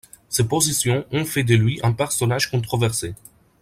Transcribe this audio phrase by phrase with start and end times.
[0.29, 3.13] Ses positions ont fait de lui un personnage controversé.